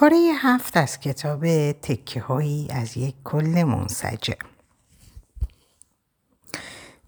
[0.00, 4.34] پاره هفت از کتاب تکه هایی از یک کل منسجم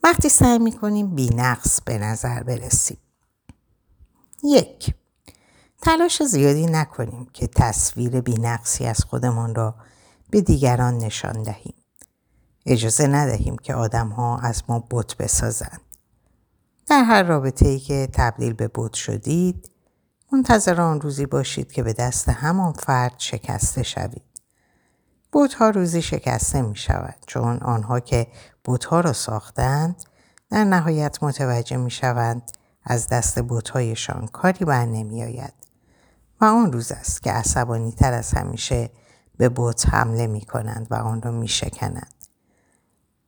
[0.03, 2.99] وقتی سعی می‌کنیم بی نقص به نظر برسیم
[4.45, 4.95] یک
[5.83, 9.75] تلاش زیادی نکنیم که تصویر بی نقصی از خودمان را
[10.31, 11.75] به دیگران نشان دهیم.
[12.67, 15.81] اجازه ندهیم که آدم ها از ما بت بسازند.
[16.87, 19.72] در هر رابطه ای که تبدیل به بت شدید
[20.33, 24.23] منتظر آن روزی باشید که به دست همان فرد شکسته شوید.
[25.59, 28.27] ها روزی شکسته می شود چون آنها که
[28.91, 30.03] ها را ساختند
[30.51, 32.43] در نهایت متوجه می شوند
[32.85, 33.39] از دست
[33.75, 35.55] هایشان کاری بر نمی آید.
[36.41, 38.91] و آن روز است که عصبانی تر از همیشه
[39.37, 42.15] به بوت حمله می کنند و آن را می شکنند.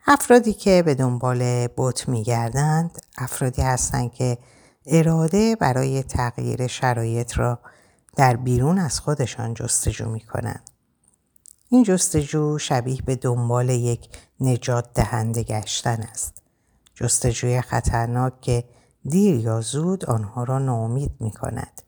[0.07, 4.39] افرادی که به دنبال بوت می گردند افرادی هستند که
[4.87, 7.59] اراده برای تغییر شرایط را
[8.17, 10.71] در بیرون از خودشان جستجو می کنند.
[11.69, 14.09] این جستجو شبیه به دنبال یک
[14.41, 16.43] نجات دهنده گشتن است.
[16.95, 18.65] جستجوی خطرناک که
[19.05, 21.83] دیر یا زود آنها را ناامید می کند.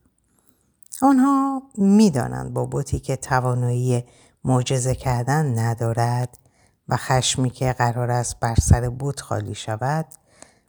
[1.02, 4.04] آنها می‌دانند با بوتی که توانایی
[4.44, 6.38] معجزه کردن ندارد
[6.88, 10.06] و خشمی که قرار است بر سر بوت خالی شود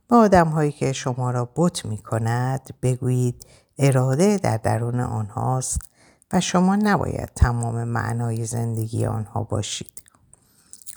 [0.09, 5.79] به آدم هایی که شما را بوت می کند بگویید اراده در درون آنهاست
[6.33, 10.03] و شما نباید تمام معنای زندگی آنها باشید.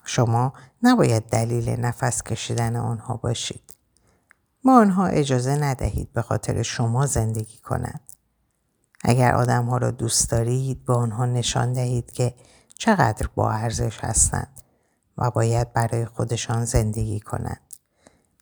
[0.04, 3.74] شما نباید دلیل نفس کشیدن آنها باشید.
[4.64, 8.00] ما آنها اجازه ندهید به خاطر شما زندگی کنند.
[9.04, 12.34] اگر آدم ها را دوست دارید به آنها نشان دهید که
[12.78, 14.60] چقدر با ارزش هستند
[15.18, 17.69] و باید برای خودشان زندگی کنند.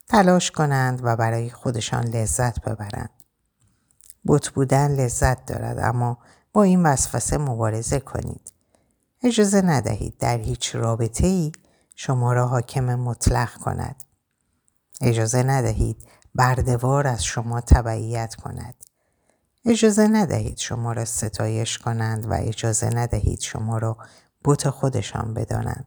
[0.09, 3.11] تلاش کنند و برای خودشان لذت ببرند.
[4.25, 6.19] بوت بودن لذت دارد اما
[6.53, 8.53] با این وسوسه مبارزه کنید.
[9.23, 11.53] اجازه ندهید در هیچ رابطه ای
[11.95, 14.05] شما را حاکم مطلق کند.
[15.01, 18.75] اجازه ندهید بردوار از شما تبعیت کند.
[19.65, 23.97] اجازه ندهید شما را ستایش کنند و اجازه ندهید شما را
[24.45, 25.87] بوت خودشان بدانند.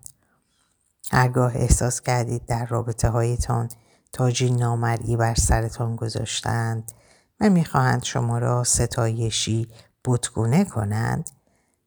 [1.11, 3.69] هرگاه احساس کردید در رابطه هایتان
[4.13, 6.91] تاجی نامرئی بر سرتان گذاشتند
[7.39, 9.67] و می‌خواهند شما را ستایشی
[10.03, 11.29] بوتگونه کنند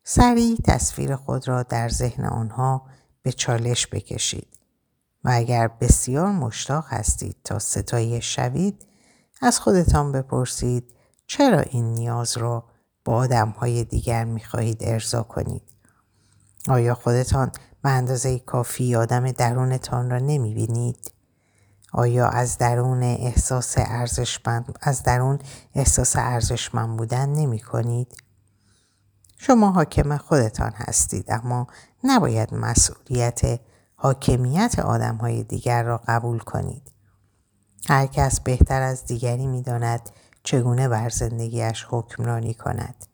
[0.04, 2.86] سریع تصویر خود را در ذهن آنها
[3.22, 4.48] به چالش بکشید
[5.24, 8.86] و اگر بسیار مشتاق هستید تا ستایش شوید
[9.42, 10.94] از خودتان بپرسید
[11.26, 12.64] چرا این نیاز را
[13.04, 15.62] با آدم های دیگر می خواهید ارضا کنید؟
[16.68, 17.52] آیا خودتان
[17.82, 21.10] به اندازه کافی آدم درونتان را نمی بینید؟
[21.96, 25.38] آیا از درون احساس ارزشمند از درون
[25.74, 28.16] احساس ارزشمند بودن نمی کنید؟
[29.38, 31.66] شما حاکم خودتان هستید اما
[32.04, 33.60] نباید مسئولیت
[33.96, 36.92] حاکمیت آدم های دیگر را قبول کنید.
[37.88, 40.10] هر کس بهتر از دیگری می داند
[40.42, 43.06] چگونه بر زندگیش حکمرانی کند.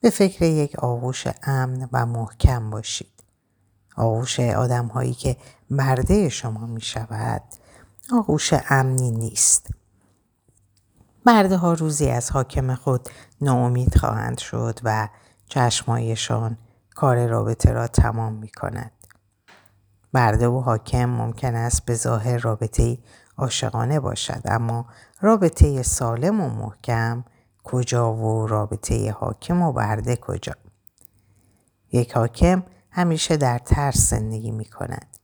[0.00, 3.22] به فکر یک آغوش امن و محکم باشید.
[3.96, 5.36] آغوش آدم هایی که
[5.70, 7.42] برده شما می شود
[8.12, 9.70] آغوش امنی نیست.
[11.24, 13.08] برده ها روزی از حاکم خود
[13.40, 15.08] ناامید خواهند شد و
[15.46, 16.58] چشمایشان
[16.94, 18.92] کار رابطه را تمام می کند.
[20.12, 22.98] برده و حاکم ممکن است به ظاهر رابطه
[23.36, 24.86] عاشقانه باشد اما
[25.20, 27.24] رابطه سالم و محکم
[27.64, 30.52] کجا و رابطه حاکم و برده کجا
[31.92, 35.16] یک حاکم همیشه در ترس زندگی می کند.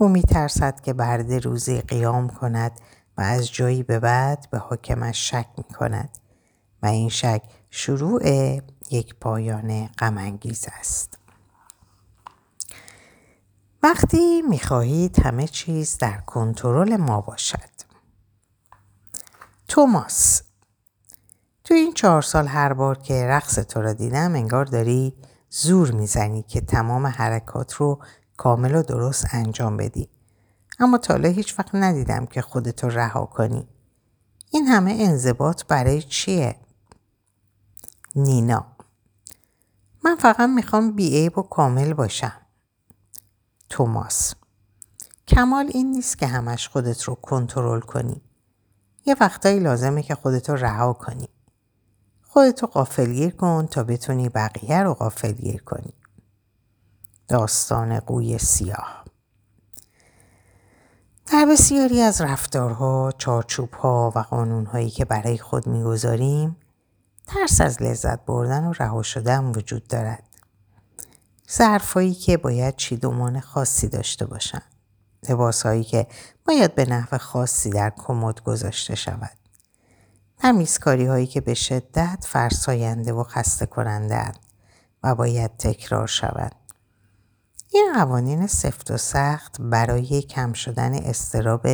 [0.00, 2.72] او می ترسد که برده روزی قیام کند
[3.16, 6.18] و از جایی به بعد به حاکمش شک می کند
[6.82, 8.22] و این شک شروع
[8.90, 11.18] یک پایان غمانگیز است.
[13.82, 17.70] وقتی می خواهید همه چیز در کنترل ما باشد
[19.68, 20.42] توماس
[21.64, 25.16] تو این چهار سال هر بار که رقص تو را دیدم انگار داری
[25.50, 27.98] زور می‌زنی که تمام حرکات رو
[28.38, 30.08] کامل و درست انجام بدی.
[30.78, 33.68] اما تا هیچ وقت ندیدم که خودتو رها کنی.
[34.50, 36.56] این همه انضباط برای چیه؟
[38.16, 38.66] نینا
[40.04, 42.32] من فقط می‌خوام بیعیب و کامل باشم.
[43.68, 44.34] توماس
[45.28, 48.22] کمال این نیست که همش خودت رو کنترل کنی.
[49.06, 51.28] یه وقتایی لازمه که خودتو رها کنی.
[52.22, 55.94] خودتو قافلگیر کن تا بتونی بقیه رو قافلگیر کنی.
[57.28, 59.04] داستان قوی سیاه
[61.32, 66.56] در بسیاری از رفتارها، چارچوبها و قانونهایی که برای خود می‌گذاریم
[67.26, 70.22] ترس از لذت بردن و رها شدن وجود دارد.
[71.52, 74.74] ظرفهایی که باید چیدمان خاصی داشته باشند.
[75.28, 76.06] لباسهایی که
[76.44, 79.38] باید به نحو خاصی در کمد گذاشته شود.
[80.38, 84.32] تمیزکاری هایی که به شدت فرساینده و خسته کننده
[85.02, 86.52] و باید تکرار شود.
[87.72, 91.66] این قوانین سفت و سخت برای کم شدن استراب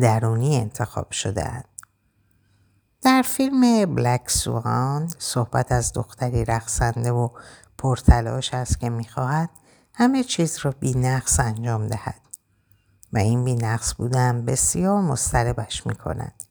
[0.00, 1.64] درونی انتخاب شده
[3.02, 7.28] در فیلم بلک سوان صحبت از دختری رقصنده و
[7.78, 9.50] پرتلاش است که می‌خواهد
[9.94, 12.20] همه چیز را بی نقص انجام دهد
[13.12, 16.44] و این بی نقص بودن بسیار مستربش می کند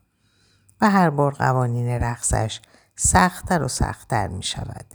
[0.81, 2.62] و هر بار قوانین رقصش
[2.95, 4.86] سختتر و سختتر می شود.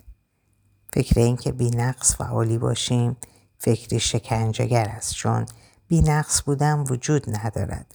[0.92, 3.16] فکر اینکه بی نقص و عالی باشیم
[3.64, 5.46] فکری شکنجهگر است چون
[5.88, 7.94] بی نقص بودن وجود ندارد.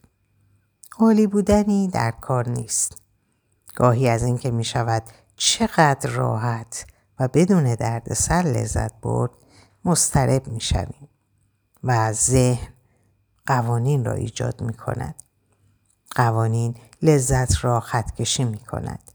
[1.00, 2.98] عالی بودنی در کار نیست.
[3.76, 5.04] گاهی از اینکه می شود
[5.36, 6.86] چقدر راحت
[7.20, 9.32] و بدون دردسر لذت برد
[9.86, 11.10] مسترب می شویم
[11.84, 12.68] و ذهن
[13.46, 15.16] قوانین را ایجاد می کند.
[16.16, 19.12] قوانین لذت را خطکشی می کند.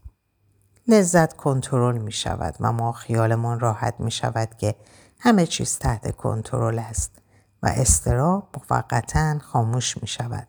[0.87, 4.75] لذت کنترل می شود و ما خیالمان راحت می شود که
[5.25, 7.11] همه چیز تحت کنترل است
[7.63, 10.47] و استراب موقتا خاموش می شود.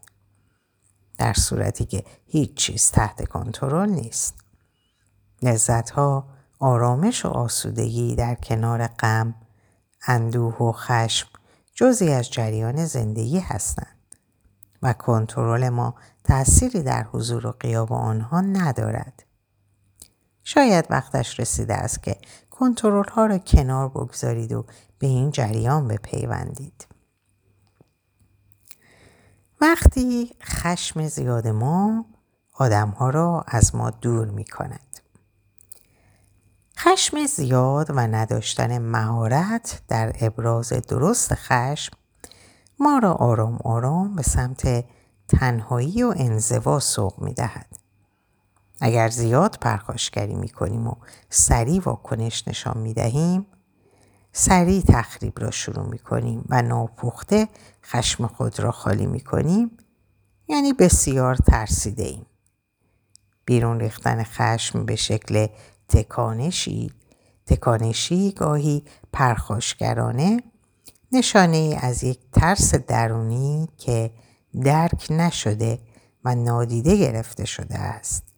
[1.19, 4.35] در صورتی که هیچ چیز تحت کنترل نیست.
[5.43, 6.29] لذت ها
[6.59, 9.35] آرامش و آسودگی در کنار غم،
[10.07, 11.29] اندوه و خشم
[11.75, 14.17] جزی از جریان زندگی هستند
[14.83, 15.95] و کنترل ما
[16.25, 19.24] تأثیری در حضور و قیاب آنها ندارد.
[20.55, 22.17] شاید وقتش رسیده است که
[22.51, 24.65] کنترل ها را کنار بگذارید و
[24.99, 26.87] به این جریان بپیوندید.
[29.61, 32.05] وقتی خشم زیاد ما
[32.55, 35.01] آدم ها را از ما دور می کند.
[36.79, 41.97] خشم زیاد و نداشتن مهارت در ابراز درست خشم
[42.79, 44.85] ما را آرام آرام به سمت
[45.29, 47.84] تنهایی و انزوا سوق می دهد.
[48.81, 50.95] اگر زیاد پرخاشگری می کنیم و
[51.31, 53.47] سریع واکنش نشان می دهیم
[54.33, 57.49] سریع تخریب را شروع می کنیم و ناپخته
[57.85, 59.71] خشم خود را خالی می کنیم
[60.49, 62.27] یعنی بسیار ترسیده ایم.
[63.45, 65.47] بیرون ریختن خشم به شکل
[65.89, 66.91] تکانشی
[67.47, 70.43] تکانشی گاهی پرخاشگرانه
[71.13, 74.11] نشانه ای از یک ترس درونی که
[74.63, 75.79] درک نشده
[76.25, 78.34] و نادیده گرفته شده است.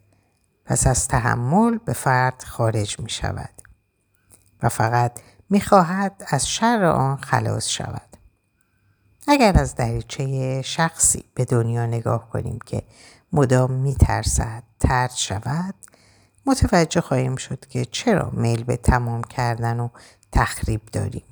[0.67, 3.51] پس از تحمل به فرد خارج می شود
[4.63, 5.21] و فقط
[5.51, 8.17] می خواهد از شر آن خلاص شود.
[9.29, 12.83] اگر از دریچه شخصی به دنیا نگاه کنیم که
[13.33, 15.75] مدام می ترسد ترد شود
[16.47, 19.89] متوجه خواهیم شد که چرا میل به تمام کردن و
[20.33, 21.25] تخریب داریم.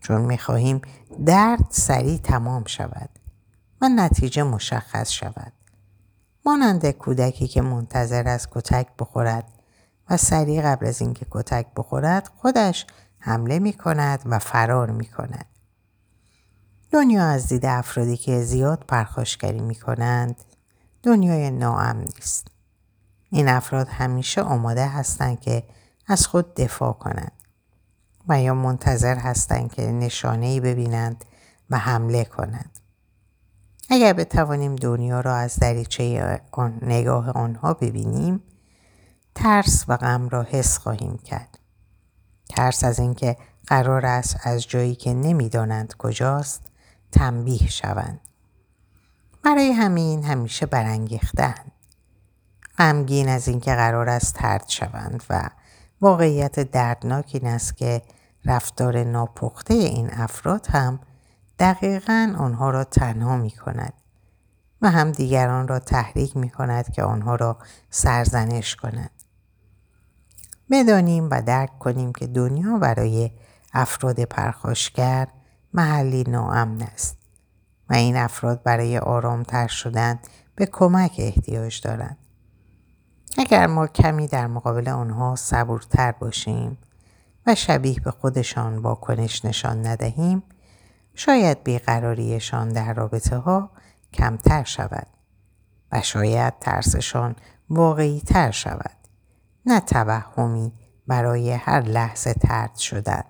[0.00, 0.80] چون می خواهیم
[1.26, 3.10] درد سریع تمام شود
[3.80, 5.52] و نتیجه مشخص شود.
[6.48, 9.44] مانند کودکی که منتظر از کتک بخورد
[10.10, 12.86] و سریع قبل از اینکه کتک بخورد خودش
[13.18, 15.46] حمله می کند و فرار می کند.
[16.90, 20.36] دنیا از دید افرادی که زیاد پرخاشگری می کنند
[21.02, 22.46] دنیای ناامن است.
[23.30, 25.62] این افراد همیشه آماده هستند که
[26.06, 27.32] از خود دفاع کنند
[28.28, 31.24] و یا منتظر هستند که نشانه ای ببینند
[31.70, 32.77] و حمله کنند.
[33.88, 38.42] اگر بتوانیم دنیا را از دریچه آن نگاه آنها ببینیم
[39.34, 41.58] ترس و غم را حس خواهیم کرد.
[42.48, 46.62] ترس از اینکه قرار است از جایی که نمی‌دانند کجاست
[47.12, 48.20] تنبیه شوند.
[49.42, 51.72] برای همین همیشه برانگیختند.
[52.78, 55.50] غمگین از اینکه قرار است ترد شوند و
[56.00, 58.02] واقعیت دردناک این است که
[58.44, 61.00] رفتار ناپخته این افراد هم
[61.58, 63.92] دقیقا آنها را تنها می کند
[64.82, 67.58] و هم دیگران را تحریک می کند که آنها را
[67.90, 69.10] سرزنش کنند.
[70.70, 73.30] بدانیم و درک کنیم که دنیا برای
[73.72, 75.28] افراد پرخاشگر
[75.74, 77.18] محلی ناامن است
[77.90, 80.18] و این افراد برای آرامتر شدن
[80.54, 82.16] به کمک احتیاج دارند.
[83.38, 86.78] اگر ما کمی در مقابل آنها صبورتر باشیم
[87.46, 90.42] و شبیه به خودشان واکنش نشان ندهیم
[91.18, 93.70] شاید بیقراریشان در رابطه ها
[94.12, 95.06] کمتر شود
[95.92, 97.36] و شاید ترسشان
[97.70, 98.96] واقعی تر شود
[99.66, 100.72] نه توهمی
[101.06, 103.24] برای هر لحظه ترد شدن.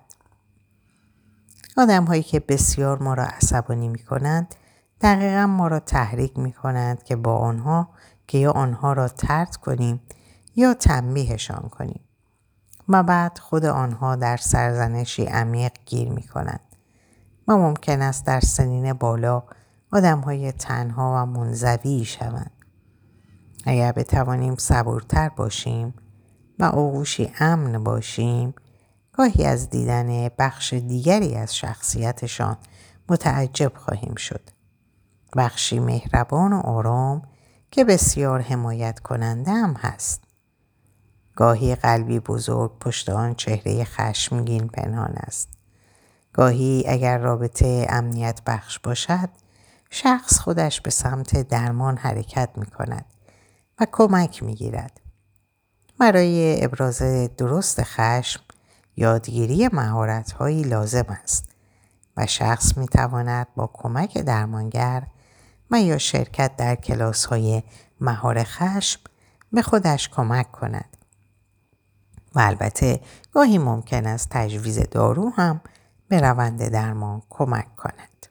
[1.77, 4.55] آدم هایی که بسیار ما را عصبانی می کنند
[5.01, 7.89] دقیقا ما را تحریک می کنند که با آنها
[8.27, 10.01] که یا آنها را ترد کنیم
[10.55, 12.01] یا تنبیهشان کنیم
[12.89, 16.68] و بعد خود آنها در سرزنشی عمیق گیر می کنند
[17.49, 19.43] و ممکن است در سنین بالا
[19.91, 22.51] آدم های تنها و منزوی شوند.
[23.65, 25.93] اگر بتوانیم صبورتر باشیم
[26.59, 28.53] و آغوشی امن باشیم
[29.13, 32.57] گاهی از دیدن بخش دیگری از شخصیتشان
[33.09, 34.49] متعجب خواهیم شد.
[35.35, 37.21] بخشی مهربان و آرام
[37.71, 40.23] که بسیار حمایت کننده هم هست.
[41.35, 45.58] گاهی قلبی بزرگ پشت آن چهره خشمگین پنهان است.
[46.33, 49.29] گاهی اگر رابطه امنیت بخش باشد
[49.89, 53.05] شخص خودش به سمت درمان حرکت می کند
[53.79, 55.01] و کمک می گیرد.
[55.99, 57.01] برای ابراز
[57.37, 58.41] درست خشم
[58.97, 61.49] یادگیری مهارت‌هایی لازم است
[62.17, 65.03] و شخص می تواند با کمک درمانگر
[65.71, 67.63] و یا شرکت در کلاس های
[68.01, 68.99] مهار خشم
[69.51, 70.97] به خودش کمک کند.
[72.35, 72.99] و البته
[73.31, 75.61] گاهی ممکن است تجویز دارو هم
[76.09, 78.25] به روند درمان کمک کند.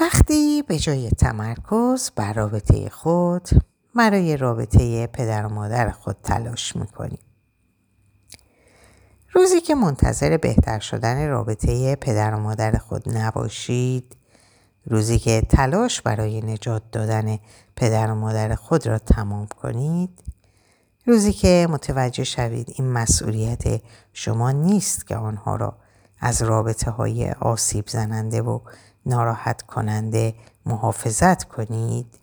[0.00, 3.48] وقتی به جای تمرکز بر رابطه خود
[3.94, 7.18] برای رابطه پدر و مادر خود تلاش می‌کنیم.
[9.32, 14.16] روزی که منتظر بهتر شدن رابطه پدر و مادر خود نباشید
[14.86, 17.38] روزی که تلاش برای نجات دادن
[17.76, 20.22] پدر و مادر خود را تمام کنید
[21.08, 25.76] روزی که متوجه شوید این مسئولیت شما نیست که آنها را
[26.20, 28.60] از رابطه های آسیب زننده و
[29.06, 30.34] ناراحت کننده
[30.66, 32.18] محافظت کنید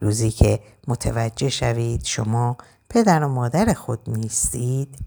[0.00, 2.56] روزی که متوجه شوید شما
[2.88, 4.98] پدر و مادر خود نیستید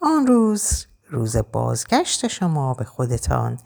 [0.00, 3.58] آن روز روز بازگشت شما به خودتان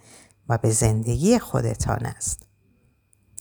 [0.48, 2.42] و به زندگی خودتان است.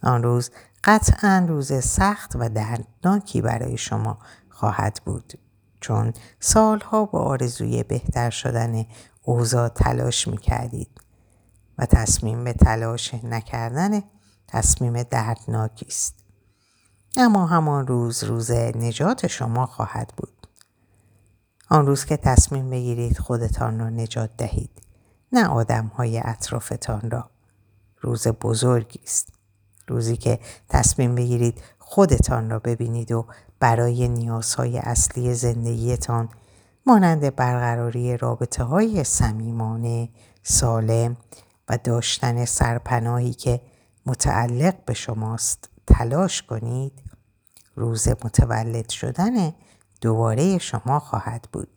[0.03, 0.51] آن روز
[0.83, 4.17] قطعا روز سخت و دردناکی برای شما
[4.61, 5.39] خواهد بود
[5.79, 8.85] چون سالها با آرزوی بهتر شدن
[9.21, 11.01] اوضاع تلاش می کردید
[11.77, 14.03] و تصمیم به تلاش نکردن
[14.47, 16.15] تصمیم دردناکی است.
[17.17, 20.47] اما همان روز روز نجات شما خواهد بود.
[21.69, 24.81] آن روز که تصمیم بگیرید خودتان را نجات دهید.
[25.31, 27.29] نه آدم های اطرافتان را.
[28.01, 29.33] روز بزرگی است.
[29.87, 30.39] روزی که
[30.69, 33.25] تصمیم بگیرید خودتان را ببینید و
[33.61, 36.29] برای نیازهای اصلی زندگیتان
[36.85, 40.09] مانند برقراری رابطه های سمیمانه،
[40.43, 41.17] سالم
[41.69, 43.61] و داشتن سرپناهی که
[44.05, 47.03] متعلق به شماست تلاش کنید
[47.75, 49.53] روز متولد شدن
[50.01, 51.67] دوباره شما خواهد بود.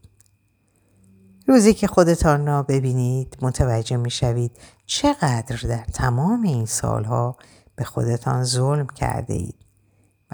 [1.47, 7.37] روزی که خودتان را ببینید متوجه می شوید چقدر در تمام این سالها
[7.77, 9.64] به خودتان ظلم کرده اید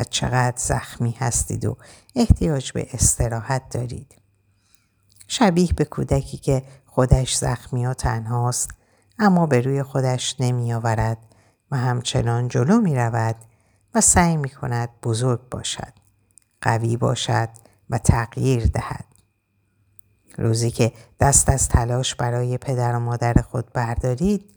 [0.05, 1.77] چقدر زخمی هستید و
[2.17, 4.15] احتیاج به استراحت دارید.
[5.29, 8.71] شبیه به کودکی که خودش زخمی و تنهاست
[9.19, 11.19] اما به روی خودش نمی آورد
[11.71, 13.37] و همچنان جلو می رود
[13.95, 15.93] و سعی می کند بزرگ باشد،
[16.61, 17.49] قوی باشد
[17.91, 19.05] و تغییر دهد.
[20.39, 24.51] روزی که دست از تلاش برای پدر و مادر خود بردارید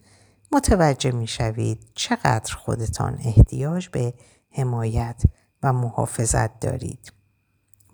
[0.52, 4.14] متوجه می شوید چقدر خودتان احتیاج به
[4.54, 5.22] حمایت
[5.64, 7.14] و محافظت دارید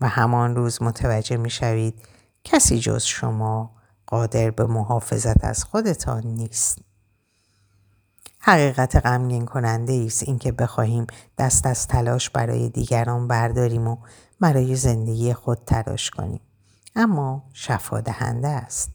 [0.02, 2.02] و همان روز متوجه می شوید
[2.44, 3.72] کسی جز شما
[4.08, 6.78] قادر به محافظت از خودتان نیست.
[8.40, 13.98] حقیقت غمگین کننده است اینکه بخواهیم دست از تلاش برای دیگران برداریم و
[14.40, 16.42] برای زندگی خود تلاش کنیم.
[16.96, 18.92] اما شفا دهنده است.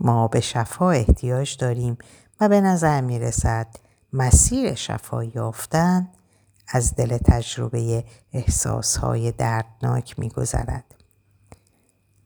[0.00, 1.98] ما به شفا احتیاج داریم
[2.40, 3.66] و به نظر می رسد
[4.12, 6.08] مسیر شفا یافتن
[6.68, 10.94] از دل تجربه احساسهای دردناک می گذرد.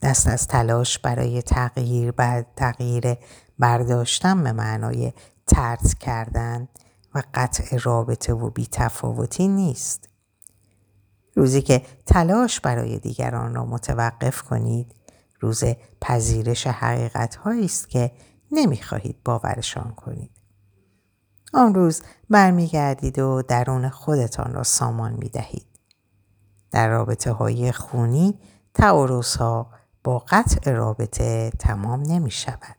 [0.02, 3.16] دست از تلاش برای تغییر بر تغییر
[3.58, 5.12] برداشتن به معنای
[5.46, 6.68] ترد کردن
[7.14, 10.08] و قطع رابطه و بیتفاوتی نیست.
[11.37, 14.94] روزی که تلاش برای دیگران را متوقف کنید
[15.40, 15.64] روز
[16.00, 18.12] پذیرش حقیقت است که
[18.52, 20.31] نمی‌خواهید باورشان کنید.
[21.54, 25.66] آن روز برمیگردید و درون خودتان را سامان می دهید.
[26.71, 28.38] در رابطه های خونی
[28.75, 29.71] تعارض ها
[30.04, 32.76] با قطع رابطه تمام نمی شود.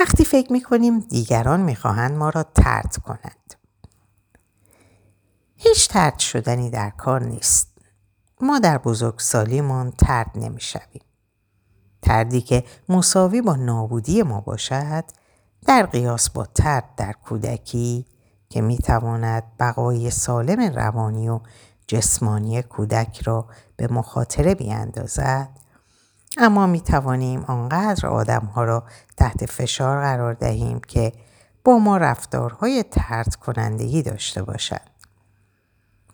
[0.00, 3.54] وقتی فکر می کنیم دیگران می خواهند ما را ترد کنند.
[5.56, 7.68] هیچ ترد شدنی در کار نیست.
[8.40, 11.02] ما در بزرگسالیمان ترد نمی شویم.
[12.02, 15.04] تردی که مساوی با نابودی ما باشد
[15.66, 18.06] در قیاس با ترد در کودکی
[18.48, 21.40] که می‌تواند بقای سالم روانی و
[21.86, 25.48] جسمانی کودک را به مخاطره بیاندازد
[26.38, 28.84] اما می توانیم آنقدر آدم ها را
[29.16, 31.12] تحت فشار قرار دهیم که
[31.64, 34.90] با ما رفتارهای ترد کنندگی داشته باشند.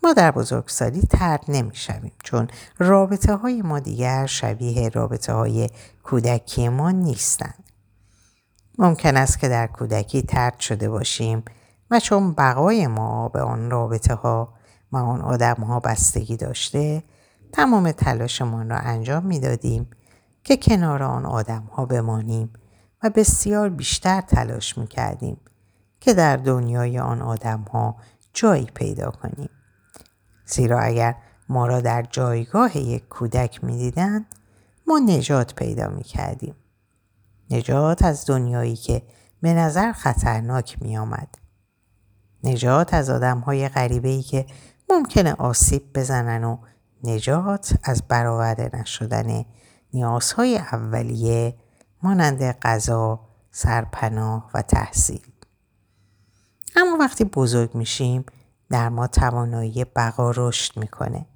[0.02, 2.48] ما در بزرگسالی ترد نمی شویم چون
[2.78, 5.70] رابطه های ما دیگر شبیه رابطه های
[6.02, 7.65] کودکی ما نیستند.
[8.78, 11.44] ممکن است که در کودکی ترد شده باشیم
[11.90, 14.54] و چون بقای ما به آن رابطه ها
[14.92, 17.02] و آن آدم ها بستگی داشته
[17.52, 19.90] تمام تلاشمان را انجام می دادیم
[20.44, 22.52] که کنار آن آدم ها بمانیم
[23.02, 25.40] و بسیار بیشتر تلاش می کردیم
[26.00, 27.96] که در دنیای آن آدم ها
[28.34, 29.50] جایی پیدا کنیم.
[30.44, 31.14] زیرا اگر
[31.48, 34.26] ما را در جایگاه یک کودک می دیدن،
[34.86, 36.54] ما نجات پیدا می کردیم.
[37.50, 39.02] نجات از دنیایی که
[39.42, 41.28] به نظر خطرناک می آمد.
[42.44, 44.46] نجات از آدم های غریبه ای که
[44.90, 46.58] ممکنه آسیب بزنن و
[47.04, 49.44] نجات از برآورده نشدن
[49.92, 51.56] نیازهای اولیه
[52.02, 55.26] مانند غذا، سرپناه و تحصیل.
[56.76, 58.24] اما وقتی بزرگ میشیم
[58.70, 61.26] در ما توانایی بقا رشد می‌کنه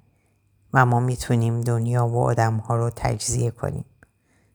[0.73, 3.85] و ما می‌تونیم دنیا و آدم ها رو تجزیه کنیم.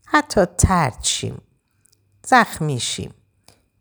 [0.06, 1.45] حتی ترد.
[2.28, 3.14] زخمی شیم.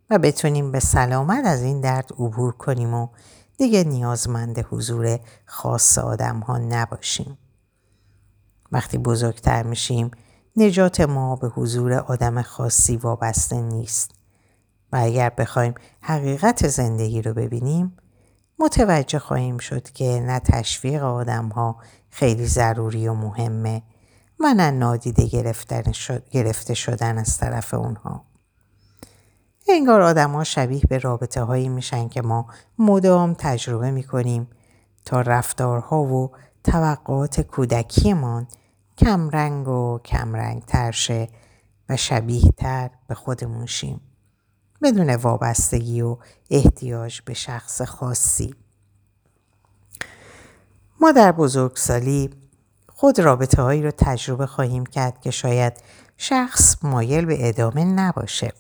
[0.10, 3.08] و بتونیم به سلامت از این درد عبور کنیم و
[3.58, 7.38] دیگه نیازمند حضور خاص آدم ها نباشیم.
[8.72, 10.12] وقتی بزرگتر میشیم
[10.58, 14.12] نجات ما به حضور آدم خاصی وابسته نیست
[14.92, 17.98] و اگر بخوایم حقیقت زندگی رو ببینیم
[18.60, 21.78] متوجه خواهیم شد که نه تشویق آدم ها
[22.10, 23.82] خیلی ضروری و مهمه
[24.40, 25.26] و نه نادیده
[26.32, 28.35] گرفته شدن از طرف اونها.
[29.70, 32.48] انگار آدم ها شبیه به رابطه هایی میشن که ما
[32.80, 34.48] مدام تجربه می‌کنیم
[35.06, 36.32] تا رفتارها و
[36.64, 38.48] توقعات کودکیمان
[38.98, 41.30] کمرنگ و کمرنگ ترشه
[41.90, 44.02] و شبیه تر به خودمون شیم.
[44.82, 46.18] بدون وابستگی و
[46.50, 48.56] احتیاج به شخص خاصی.
[51.02, 52.30] ما در بزرگسالی
[52.88, 55.74] خود رابطه هایی رو تجربه خواهیم کرد که شاید
[56.18, 58.54] شخص مایل به ادامه نباشه.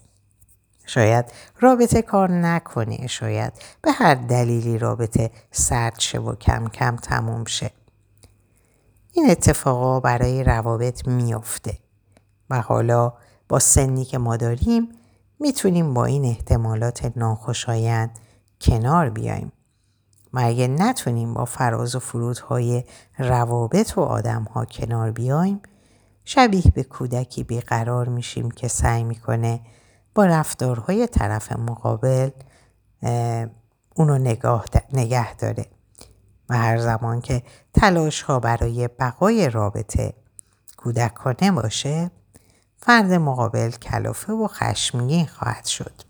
[0.86, 1.26] شاید
[1.60, 7.72] رابطه کار نکنه شاید به هر دلیلی رابطه سرد شه و کم کم تموم شه.
[9.12, 11.78] این اتفاقا برای روابط میافته
[12.50, 13.14] و حالا
[13.50, 14.90] با سنی که ما داریم
[15.40, 18.20] می‌تونیم با این احتمالات ناخوشایند
[18.62, 19.52] کنار بیایم
[20.34, 22.84] و اگه نتونیم با فراز و فرودهای
[23.18, 25.62] روابط و آدمها کنار بیایم
[26.26, 29.60] شبیه به کودکی بیقرار میشیم که سعی می‌کنه
[30.16, 32.30] با رفتارهای طرف مقابل
[33.96, 35.66] اونو نگاه نگه داره
[36.50, 40.14] و هر زمان که تلاش ها برای بقای رابطه
[40.78, 42.12] کودکانه باشه
[42.78, 46.02] فرد مقابل کلافه و خشمگین خواهد شد.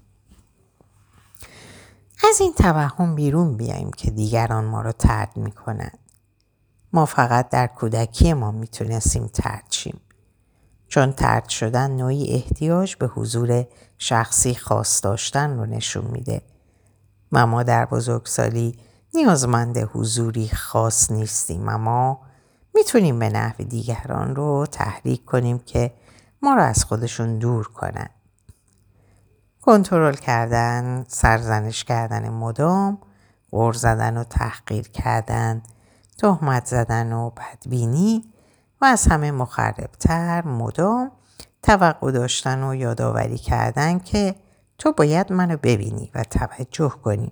[2.30, 5.92] از این توهم بیرون بیاییم که دیگران ما رو ترد می‌کنن.
[6.94, 10.02] ما فقط در کودکی ما می‌تونستیم ترد شیم.
[10.88, 13.66] چون ترد شدن نوعی احتیاج به حضور
[13.98, 16.42] شخصی خاص داشتن رو نشون میده
[17.32, 18.80] و ما در بزرگسالی
[19.14, 22.20] نیازمند حضوری خاص نیستیم اما
[22.74, 25.94] می‌تونیم به نحو دیگران رو تحریک کنیم که
[26.42, 28.10] ما رو از خودشون دور کنن.
[29.62, 32.98] کنترل کردن، سرزنش کردن مدام،
[33.52, 35.64] غور زدن و تحقیر کردن،
[36.18, 38.24] تهمت زدن و بدبینی
[38.82, 41.12] و از همه مخربتر مدام
[41.64, 44.36] توقع داشتن و یادآوری کردن که
[44.78, 47.32] تو باید منو ببینی و توجه کنی.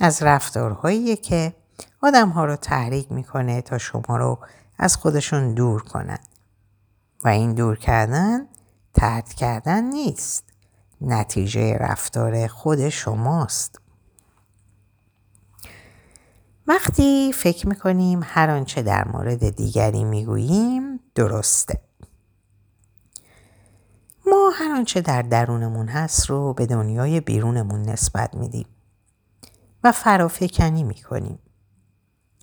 [0.00, 1.54] از رفتارهایی که
[2.02, 4.38] آدم ها رو تحریک می‌کنه تا شما رو
[4.78, 6.18] از خودشون دور کنن.
[7.24, 8.46] و این دور کردن
[8.94, 10.44] ترد کردن نیست.
[11.00, 13.80] نتیجه رفتار خود شماست.
[16.66, 21.80] وقتی فکر می‌کنیم هر آنچه در مورد دیگری می‌گوییم درسته.
[24.26, 28.66] ما هر آنچه در درونمون هست رو به دنیای بیرونمون نسبت میدیم
[29.84, 31.38] و فرافکنی می‌کنیم.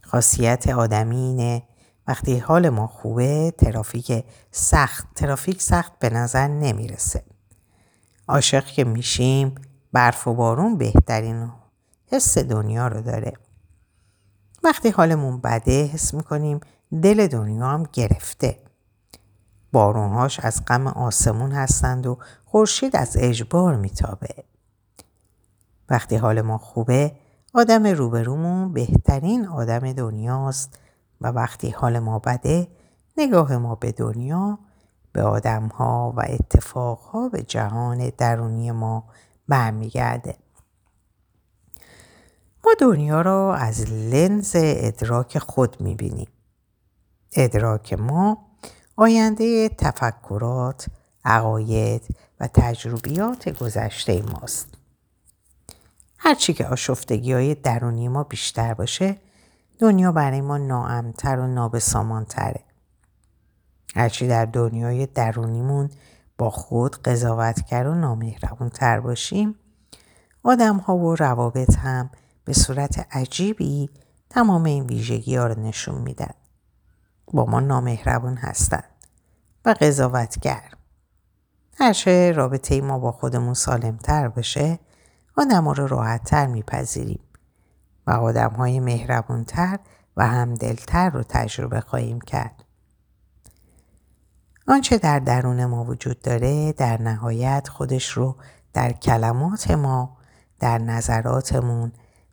[0.04, 1.64] خاصیت آدمی اینه
[2.08, 7.24] وقتی حال ما خوبه ترافیک سخت ترافیک سخت به نظر نمی‌رسه.
[8.28, 9.56] عاشق که میشیم
[9.94, 11.52] برف و بارون بهترین
[12.08, 13.34] حس دنیا رو داره.
[14.64, 16.60] وقتی حالمون بده حس می‌کنیم
[17.04, 18.60] دل دنیا هم گرفته.
[19.72, 24.44] بارونهاش از غم آسمون هستند و خورشید از اجبار میتابه.
[25.90, 27.12] وقتی حال ما خوبه
[27.54, 30.80] آدم روبرومون بهترین آدم دنیاست
[31.22, 32.68] و وقتی حال ما بده
[33.18, 34.60] نگاه ما به دنیا
[35.12, 39.04] به آدم ها و اتفاق ها به جهان درونی ما
[39.48, 40.36] برمیگرده.
[42.70, 46.28] ما دنیا را از لنز ادراک خود می‌بینیم.
[47.36, 48.38] ادراک ما
[48.96, 50.86] آینده تفکرات،
[51.26, 54.68] عقاید و تجربیات گذشته ماست.
[56.18, 59.18] هرچی که آشفتگی های درونی ما بیشتر باشه
[59.80, 62.64] دنیا برای ما ناامتر و نابسامانتره.
[63.96, 65.90] هرچی در دنیای درونیمون
[66.38, 69.56] با خود قضاوتگر و نامهربون تر باشیم
[70.44, 72.10] آدم ها و روابط هم
[72.50, 73.90] به صورت عجیبی
[74.30, 76.34] تمام این ویژگی ها رو نشون میدن.
[77.34, 79.06] با ما نامهربون هستند
[79.66, 80.72] و قضاوتگر.
[81.78, 84.80] هرچه رابطه ما با خودمون سالمتر بشه
[85.38, 87.24] آدم رو راحتتر میپذیریم
[88.08, 89.80] و آدم های مهربونتر
[90.18, 92.64] و همدلتر رو تجربه خواهیم کرد.
[94.68, 98.36] آنچه در درون ما وجود داره در نهایت خودش رو
[98.74, 100.18] در کلمات ما،
[100.60, 101.92] در نظراتمون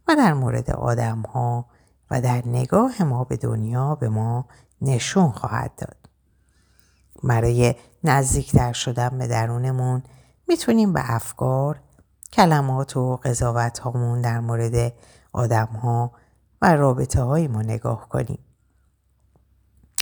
[0.09, 1.66] و در مورد آدم ها
[2.11, 4.47] و در نگاه ما به دنیا به ما
[4.83, 5.97] نشون خواهد داد.
[7.23, 10.03] برای نزدیکتر شدن به درونمون
[10.49, 11.81] می‌تونیم به افکار،
[12.33, 14.92] کلمات و قضاوت هامون در مورد
[15.33, 16.12] آدم ها
[16.62, 18.38] و رابطه های ما نگاه کنیم.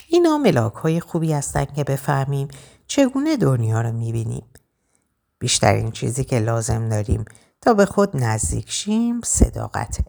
[0.09, 2.49] اینا ملاک های خوبی هستن که بفهمیم
[2.87, 4.45] چگونه دنیا رو می‌بینیم.
[5.39, 7.25] بیشترین چیزی که لازم داریم
[7.65, 10.05] تا به خود نزدیک شیم صداقته.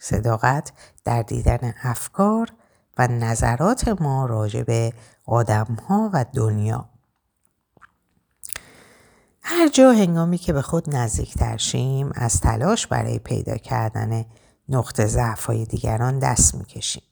[0.00, 0.72] صداقت
[1.04, 2.52] در دیدن افکار
[2.98, 4.92] و نظرات ما راجع به
[5.26, 6.88] آدم ها و دنیا.
[9.42, 14.24] هر جا هنگامی که به خود نزدیکتر شیم از تلاش برای پیدا کردن
[14.68, 17.02] نقطه ضعف های دیگران دست می‌کشیم.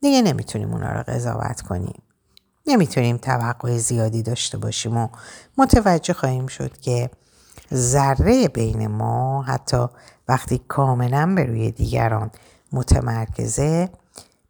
[0.00, 2.02] دیگه نمی‌تونیم اونا رو قضاوت کنیم.
[2.66, 5.08] نمی‌تونیم توقع زیادی داشته باشیم و
[5.58, 7.10] متوجه خواهیم شد که
[7.74, 9.86] ذره بین ما حتی
[10.28, 12.30] وقتی کاملا به روی دیگران
[12.72, 13.90] متمرکزه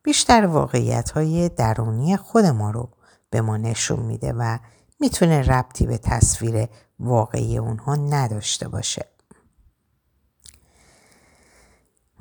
[0.03, 2.89] بیشتر واقعیت های درونی خود ما رو
[3.31, 4.59] به ما نشون میده و
[5.01, 6.69] می‌تونه ربطی به تصویر
[7.01, 9.07] واقعی اونها نداشته باشه.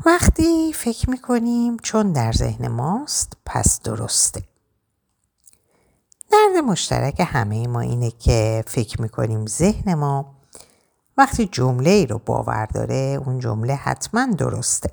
[0.06, 4.44] وقتی فکر می‌کنیم چون در ذهن ماست پس درسته.
[6.32, 10.39] درد مشترک همه ما اینه که فکر می‌کنیم ذهن ما
[11.20, 14.92] وقتی جمله ای رو باور داره اون جمله حتما درسته.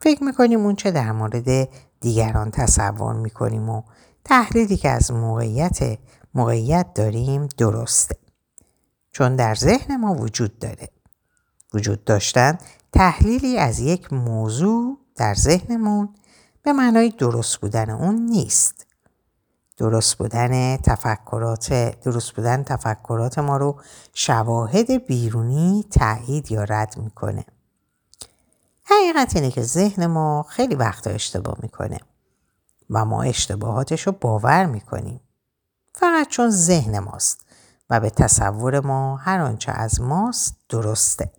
[0.00, 1.68] فکر می‌کنیم اون چه در مورد
[2.00, 3.82] دیگران تصور می‌کنیم و
[4.24, 5.98] تحلیلی که از موقعیت
[6.34, 8.16] موقعیت داریم درسته.
[9.12, 10.88] چون در ذهن ما وجود داره.
[11.74, 12.58] وجود داشتن
[12.92, 16.08] تحلیلی از یک موضوع در ذهنمون
[16.62, 18.83] به معنای درست بودن اون نیست.
[19.76, 23.80] درست بودن تفکرات درست بودن تفکرات ما رو
[24.14, 27.44] شواهد بیرونی تایید یا رد می‌کنه.
[28.84, 32.00] حقیقت اینه که ذهن ما خیلی وقتا اشتباه می‌کنه
[32.90, 35.20] و ما اشتباهاتش رو باور می‌کنیم.
[35.94, 37.40] فقط چون ذهن ماست
[37.90, 41.32] و به تصور ما هر آنچه از ماست درسته.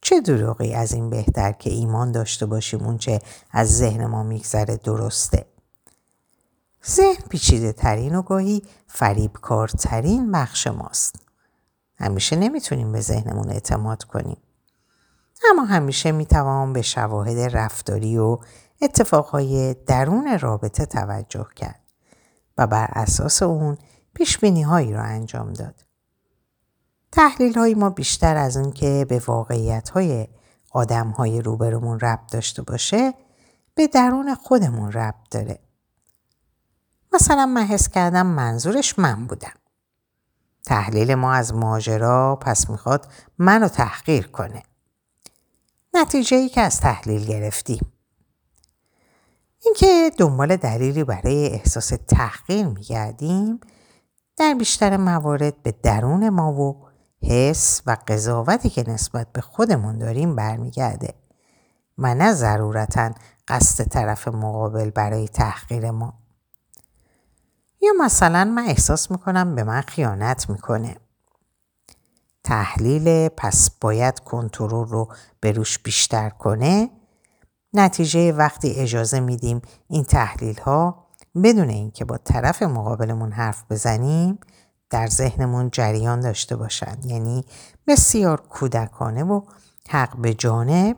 [0.00, 5.51] چه دروغی از این بهتر که ایمان داشته باشیم اونچه از ذهن ما میگذره درسته.
[6.88, 11.16] ذهن پیچیده ترین و گاهی فریبکارترین بخش ماست.
[11.98, 14.36] همیشه نمی‌تونیم به ذهنمون اعتماد کنیم.
[15.50, 18.38] اما همیشه می‌توان به شواهد رفتاری و
[18.82, 21.80] اتفاقهای درون رابطه توجه کرد
[22.58, 23.78] و بر اساس اون
[24.14, 25.84] پیش هایی را انجام داد.
[27.12, 30.28] تحلیل های ما بیشتر از اون که به واقعیت های
[30.70, 33.14] آدم های روبرومون ربط داشته باشه
[33.74, 35.58] به درون خودمون ربط داره.
[37.12, 39.52] مثلا من حس کردم منظورش من بودم.
[40.64, 44.62] تحلیل ما از ماجرا پس می‌خواد منو تحقیر کنه.
[45.94, 47.92] نتیجه ای که از تحلیل گرفتیم.
[49.64, 53.60] اینکه دنبال دلیلی برای احساس تحقیر میگردیم
[54.36, 56.86] در بیشتر موارد به درون ما و
[57.22, 61.14] حس و قضاوتی که نسبت به خودمون داریم برمیگرده
[61.98, 63.10] و نه ضرورتا
[63.48, 66.21] قصد طرف مقابل برای تحقیر ما.
[67.82, 70.96] یا مثلا من احساس می‌کنم به من خیانت می‌کنه.
[72.44, 75.08] تحلیل پس باید کنترل رو
[75.40, 76.90] به روش بیشتر کنه.
[77.74, 81.06] نتیجه وقتی اجازه میدیم این تحلیل ها
[81.44, 84.38] بدون اینکه با طرف مقابلمون حرف بزنیم
[84.90, 86.98] در ذهنمون جریان داشته باشن.
[87.04, 87.44] یعنی
[87.86, 89.40] بسیار کودکانه و
[89.88, 90.96] حق به جانب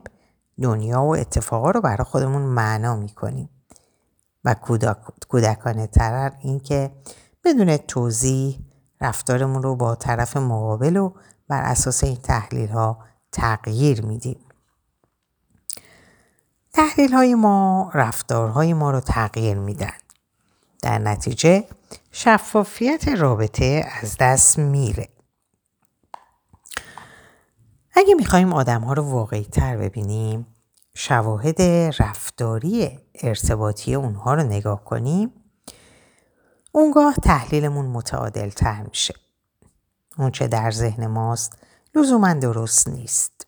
[0.61, 3.49] دنیا و اتفاقا رو برای خودمون معنا می‌کنیم.
[4.45, 4.55] و
[5.29, 6.91] کودکانه ترر این که
[7.43, 8.59] بدون توضیح
[9.01, 11.13] رفتارمون رو با طرف مقابل و
[11.47, 12.99] بر اساس این تحلیل ها
[13.31, 14.39] تغییر میدیم.
[16.73, 19.97] تحلیل های ما رفتارهای ما رو تغییر میدن.
[20.81, 21.67] در نتیجه
[22.11, 25.09] شفافیت رابطه از دست میره.
[27.93, 30.47] اگه می‌خوایم آدم ها رو واقعی تر ببینیم
[30.93, 31.61] شواهد
[31.99, 35.33] رفتاری ارتباطی اونها رو نگاه کنیم
[36.71, 39.13] اونگاه تحلیلمون متعادل تر میشه.
[40.17, 41.57] اون چه در ذهن ماست
[41.95, 43.47] لزوما درست نیست.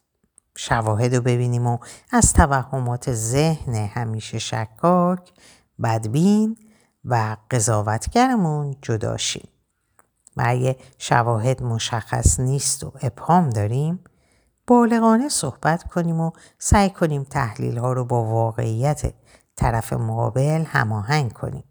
[0.56, 1.78] شواهد رو ببینیم و
[2.12, 5.34] از توهمات ذهن همیشه شکاک،
[5.84, 6.58] بدبین
[7.06, 9.48] و قضاوتگرمون جدا شیم.
[10.38, 14.00] و اگه شواهد مشخص نیست و ابهام داریم
[14.68, 19.14] بالغانه صحبت کنیم و سعی کنیم تحلیل ها رو با واقعیت
[19.58, 21.64] طرف مقابل هماهنگ کنیم.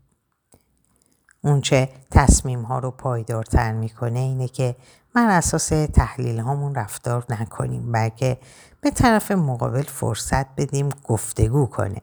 [1.41, 4.77] اونچه تصمیم ها رو پایدارتر می‌کنه اینه که
[5.15, 8.39] بر اساس تحلیل هامون رفتار نکنیم بلکه
[8.81, 12.03] به طرف مقابل فرصت بدیم گفتگو کنه.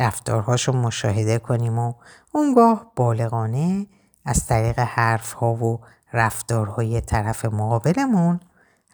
[0.00, 1.94] رفتارهاشو مشاهده کنیم و
[2.32, 3.86] اونگاه بالغانه
[4.24, 5.80] از طریق حرف ها و
[6.12, 8.40] رفتارهای طرف مقابلمون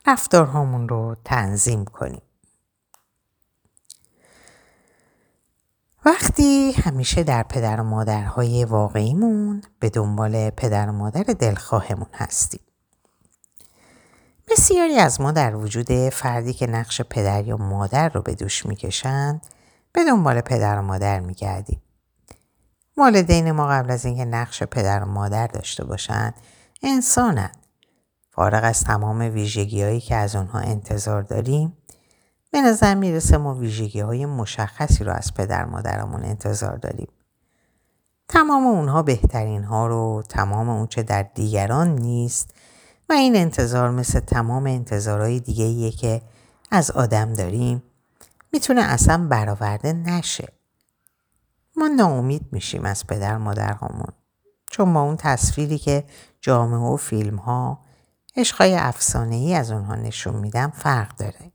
[0.06, 2.22] رفتارهامون رو تنظیم کنیم.
[6.04, 12.60] وقتی همیشه در پدر و مادرهای واقعیمون به دنبال پدر و مادر دلخواهمون هستیم.
[14.50, 19.46] بسیاری از ما در وجود فردی که نقش پدر یا مادر رو به دوش می‌کشند
[19.92, 21.82] به دنبال پدر و مادر میگردیم.
[22.96, 26.34] والدین ما قبل از اینکه نقش پدر و مادر داشته باشند
[26.82, 27.56] انسانند.
[28.30, 31.76] فارغ از تمام ویژگی هایی که از اونها انتظار داریم
[32.50, 37.08] به نظر می‌رسه ما ویژگی های مشخصی رو از پدر مادرمون انتظار داریم.
[38.28, 42.54] تمام اونها بهترین ها رو تمام اونچه در دیگران نیست
[43.08, 46.22] و این انتظار مثل تمام انتظارهای دیگه که
[46.70, 47.82] از آدم داریم
[48.52, 50.48] می‌تونه اصلا برآورده نشه.
[51.76, 54.12] ما ناامید میشیم از پدر مادرهامون
[54.70, 56.04] چون با اون تصویری که
[56.40, 57.78] جامعه و فیلم ها
[58.36, 61.52] عشقای افسانه ای از اونها نشون میدن فرق داره.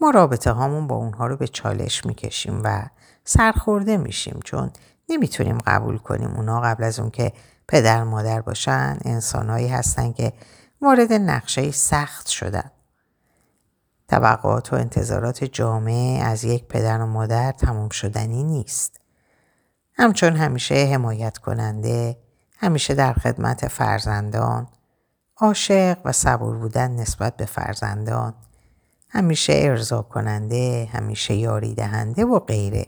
[0.00, 2.82] ما رابطه هامون با اونها رو به چالش می‌کشیم و
[3.24, 4.70] سرخورده میشیم چون
[5.08, 7.32] نمی‌تونیم قبول کنیم اونا قبل از اون که
[7.68, 10.32] پدر مادر باشن انسانهایی هستن که
[10.82, 12.70] وارد نقشه سخت شدن.
[14.08, 19.00] توقعات و انتظارات جامعه از یک پدر و مادر تمام شدنی نیست.
[19.94, 22.18] همچون همیشه حمایت کننده،
[22.58, 24.68] همیشه در خدمت فرزندان،
[25.36, 28.34] عاشق و صبور بودن نسبت به فرزندان،
[29.16, 32.86] همیشه ارضا کننده، همیشه یاری دهنده و غیره.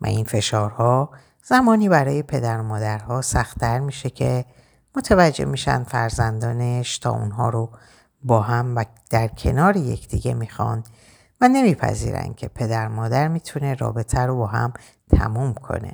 [0.00, 1.10] و این فشارها
[1.42, 4.44] زمانی برای پدر و مادرها سختتر میشه که
[4.96, 7.70] متوجه میشن فرزندانش تا اونها رو
[8.22, 10.84] با هم و در کنار یکدیگه می‌خوان
[11.40, 14.72] و نمیپذیرن که پدر مادر می‌تونه رابطه رو با هم
[15.16, 15.92] تموم کنه.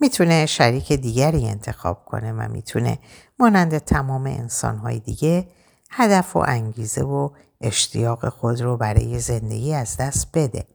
[0.00, 2.98] می‌تونه شریک دیگری انتخاب کنه و می‌تونه
[3.38, 5.48] مانند تمام انسانهای دیگه
[5.90, 7.30] هدف و انگیزه و
[7.60, 10.66] اشتیاق خود رو برای زندگی از دست بده.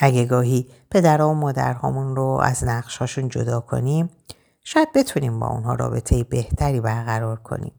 [0.00, 4.10] اگه گاهی پدر و مادرهامون رو از نقشاشون جدا کنیم
[4.64, 7.72] شاید بتونیم با اونها رابطه بهتری برقرار کنیم.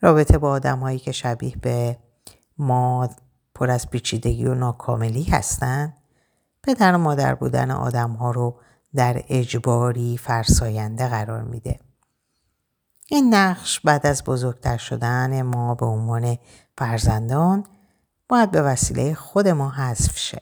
[0.00, 1.98] رابطه با آدم هایی که شبیه به
[2.58, 3.08] ما
[3.54, 5.96] پر از پیچیدگی و ناکاملی هستند
[6.62, 8.60] پدر و مادر بودن آدم ها رو
[8.94, 11.80] در اجباری فرساینده قرار میده.
[13.10, 16.38] این نقش بعد از بزرگتر شدن ما به عنوان
[16.78, 17.64] فرزندان
[18.28, 20.40] باید به وسیله خود ما حذف شه.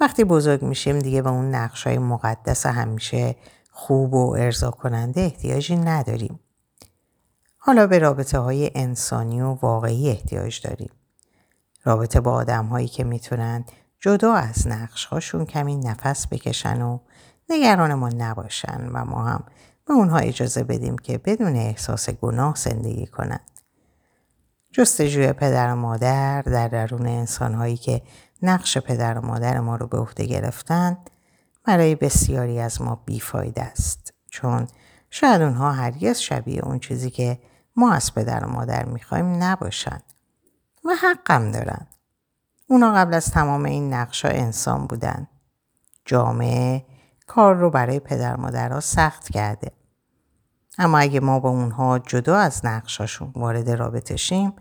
[0.00, 3.36] وقتی بزرگ میشیم دیگه به اون نقش های مقدس همیشه
[3.70, 6.40] خوب و ارضا کننده احتیاجی نداریم.
[7.58, 10.90] حالا به رابطه های انسانی و واقعی احتیاج داریم.
[11.84, 13.64] رابطه با آدم هایی که می‌تونن
[14.00, 16.98] جدا از نقش هاشون کمی نفس بکشن و
[17.50, 19.44] نگران ما نباشن و ما هم
[19.86, 23.50] به اونها اجازه بدیم که بدون احساس گناه زندگی کنند.
[24.72, 28.02] جستجوی پدر و مادر در درون انسانهایی که
[28.42, 31.10] نقش پدر و مادر ما رو به عهده گرفتند
[31.64, 34.68] برای بسیاری از ما بیفایده است چون
[35.10, 37.38] شاید اونها هرگز شبیه اون چیزی که
[37.76, 40.02] ما از پدر و مادر می‌خوایم نباشند
[40.84, 41.86] و حقم دارن.
[42.66, 45.28] اونا قبل از تمام این نقشا انسان بودن.
[46.04, 46.84] جامعه
[47.34, 49.72] کار رو برای پدر مادرها سخت کرده.
[50.78, 54.52] اما اگه ما با اونها جدا از نقشاشون وارد رابطه شیم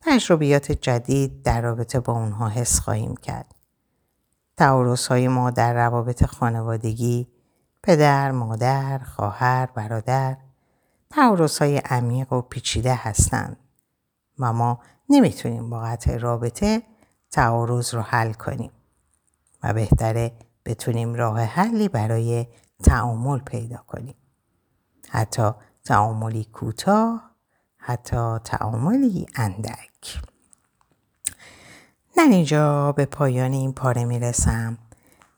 [0.00, 3.54] تجربیات جدید در رابطه با اونها حس خواهیم کرد.
[4.56, 7.28] تعارض های ما در روابط خانوادگی،
[7.82, 10.36] پدر، مادر، خواهر، برادر،
[11.10, 13.56] تعارض های عمیق و پیچیده هستند
[14.38, 16.82] و ما نمی‌تونیم با قطع رابطه
[17.30, 18.70] تعارض رو حل کنیم
[19.62, 20.32] و بهتره
[20.64, 22.46] بتونیم راه حلی برای
[22.82, 24.14] تعامل پیدا کنیم.
[25.08, 25.50] حتی
[25.84, 27.30] تعاملی کوتاه
[27.76, 30.22] حتی تعاملی اندک.
[32.16, 34.78] من اینجا به پایان این پاره می‌رسم.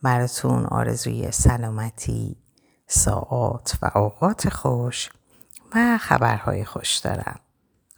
[0.03, 2.37] براتون آرزوی سلامتی
[2.87, 5.11] ساعات و اوقات خوش
[5.75, 7.41] و خبرهای خوش دارم.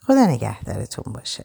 [0.02, 1.44] خدا نگهدارتون باشه.